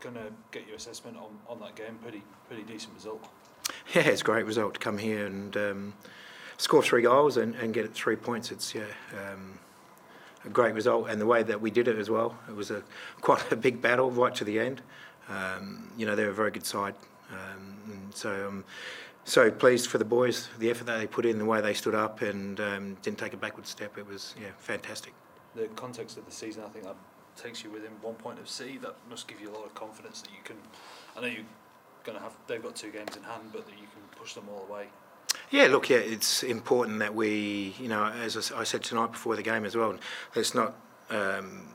[0.00, 1.98] going to get your assessment on, on that game?
[2.02, 3.26] Pretty pretty decent result.
[3.94, 5.94] Yeah, it's a great result to come here and um,
[6.56, 8.50] score three goals and, and get three points.
[8.50, 8.84] It's yeah.
[9.12, 9.58] Um,
[10.46, 12.38] a great result, and the way that we did it as well.
[12.48, 12.82] It was a
[13.20, 14.80] quite a big battle right to the end.
[15.28, 16.94] Um, you know, they're a very good side,
[17.32, 18.64] um, so I'm
[19.24, 21.96] so pleased for the boys, the effort that they put in, the way they stood
[21.96, 23.98] up, and um, didn't take a backward step.
[23.98, 25.12] It was yeah, fantastic.
[25.56, 26.84] The context of the season, I think
[27.36, 28.78] takes you within one point of C.
[28.78, 30.56] That must give you a lot of confidence that you can.
[31.16, 31.44] I know you're
[32.04, 32.34] going to have.
[32.46, 34.88] They've got two games in hand, but that you can push them all away.
[35.50, 39.42] Yeah, look, yeah, it's important that we, you know, as I said tonight before the
[39.42, 39.96] game as well,
[40.34, 40.74] let's not
[41.10, 41.68] um,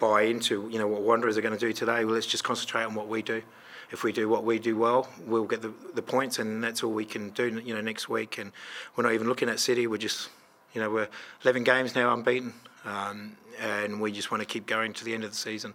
[0.00, 2.04] buy into, you know, what Wanderers are going to do today.
[2.04, 3.42] Well, let's just concentrate on what we do.
[3.90, 6.92] If we do what we do well, we'll get the, the points, and that's all
[6.92, 8.38] we can do, you know, next week.
[8.38, 8.50] And
[8.96, 9.86] we're not even looking at City.
[9.86, 10.30] We're just,
[10.74, 11.08] you know, we're
[11.42, 12.52] 11 games now unbeaten,
[12.84, 15.74] um, and we just want to keep going to the end of the season.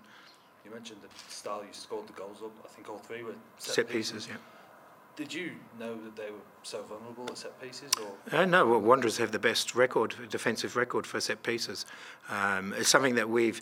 [0.65, 2.51] You mentioned the style you scored the goals up.
[2.63, 4.25] I think all three were set, set pieces.
[4.25, 4.38] pieces yeah.
[5.17, 7.91] Did you know that they were so vulnerable at set pieces?
[7.99, 8.38] Or?
[8.38, 11.88] Uh, no, well, Wanderers have the best record, defensive record for set pieces.
[12.29, 13.59] Um, it's something that we've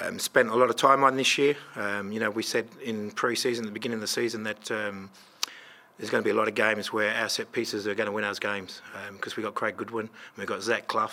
[0.00, 1.56] um, spent a lot of time on this year.
[1.76, 5.10] Um, you know, we said in pre-season, at the beginning of the season, that um,
[5.98, 8.12] there's going to be a lot of games where our set pieces are going to
[8.12, 11.10] win us games because um, we've got Craig Goodwin, we've got Zach Clough,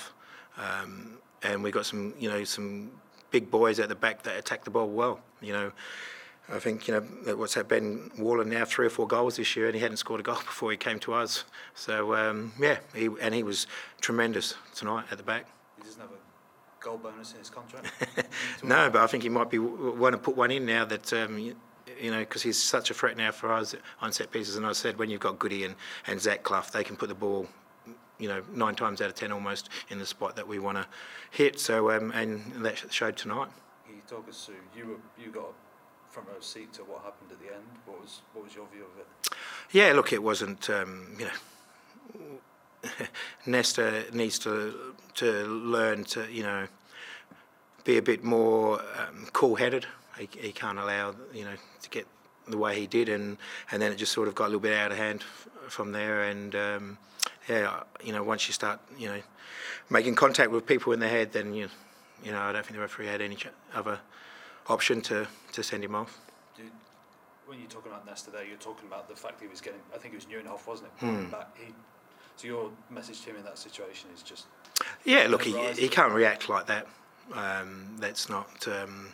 [0.58, 2.92] um, and we've got some, you know, some
[3.30, 5.20] big boys at the back that attack the ball well.
[5.40, 5.72] You know,
[6.50, 9.68] I think you know what's that Ben Warland now three or four goals this year,
[9.68, 11.46] and he hadn't scored a goal before he came to us.
[11.76, 13.68] So um, yeah, he, and he was
[14.02, 15.48] tremendous tonight at the back.
[15.78, 17.92] He doesn't have a goal bonus in his contract.
[18.64, 21.14] no, but I think he might be want to put one in now that.
[21.14, 21.56] Um,
[22.02, 24.56] you, know, because he's such a threat now for us on set pieces.
[24.56, 25.76] And I said, when you've got Goody and,
[26.08, 27.48] and Zach Clough, they can put the ball,
[28.20, 30.86] you know, nine times out of ten almost in the spot that we want to
[31.32, 31.60] hit.
[31.60, 33.50] So, um, and that showed tonight.
[33.86, 34.56] Can you talk us through?
[34.76, 35.54] You were, you got
[36.12, 37.64] front row seat to what happened at the end.
[37.86, 39.38] What was what was your view of it?
[39.72, 40.70] Yeah, look, it wasn't.
[40.70, 42.40] Um, you know,
[43.46, 46.68] Nesta needs to to learn to you know
[47.84, 49.88] be a bit more um, cool-headed.
[50.22, 52.08] He, he can't allow you know to get
[52.48, 53.38] the way he did, and
[53.72, 55.24] and then it just sort of got a little bit out of hand
[55.68, 56.24] from there.
[56.24, 56.98] And um,
[57.50, 59.22] yeah, you know, once you start you know
[59.90, 61.70] making contact with people in the head, then you
[62.24, 63.38] you know I don't think the referee had any
[63.74, 64.00] other
[64.68, 66.20] option to, to send him off.
[67.46, 69.98] when you're talking about Nesta there, you're talking about the fact he was getting, I
[69.98, 71.06] think it was Nieuwenhof, wasn't it?
[71.06, 71.26] Hmm.
[71.56, 71.74] He,
[72.38, 74.46] so your message to him in that situation is just.
[75.04, 76.88] Yeah, look, he, he can't react like that.
[77.34, 78.68] Um, that's not.
[78.68, 79.14] Um,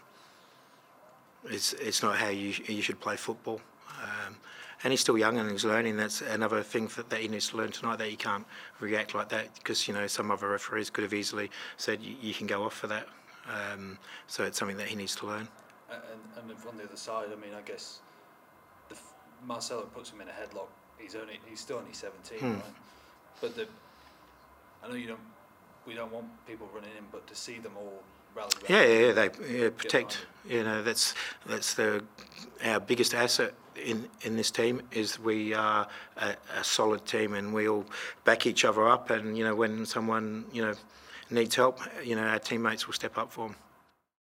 [1.50, 3.62] it's it's not how you you should play football.
[4.02, 4.36] Um,
[4.84, 5.98] and he's still young and he's learning.
[5.98, 7.98] That's another thing that, that he needs to learn tonight.
[7.98, 8.46] That he can't
[8.80, 12.48] react like that because you know some other referees could have easily said you, can
[12.48, 13.08] go off for that.
[13.48, 13.98] Um,
[14.28, 15.48] so it's something that he needs to learn.
[15.90, 16.02] And,
[16.38, 18.00] and on the other side, I mean, I guess
[18.90, 18.96] the,
[19.46, 20.68] Marcelo puts him in a headlock.
[20.98, 22.54] He's only he's still only 17, hmm.
[22.54, 22.64] right?
[23.42, 23.68] But the
[24.84, 25.20] I know you don't
[25.88, 28.04] we don't want people running in, but to see them all
[28.68, 30.26] yeah, yeah, they yeah, protect.
[30.48, 31.14] You know, that's
[31.46, 32.04] that's the
[32.64, 37.54] our biggest asset in in this team is we are a, a solid team and
[37.54, 37.86] we all
[38.24, 39.10] back each other up.
[39.10, 40.74] And you know, when someone you know
[41.30, 43.56] needs help, you know, our teammates will step up for them.